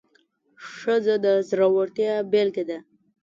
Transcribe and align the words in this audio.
ښځه 0.73 1.15
د 1.23 1.27
زړورتیا 1.49 2.13
بیلګه 2.31 2.63
ده. 2.69 2.77